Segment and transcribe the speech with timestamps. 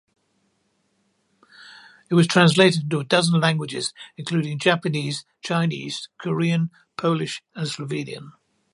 [2.09, 8.31] It was translated into a dozen languages including Japanese, Chinese, Korean, Polish and Slovenian.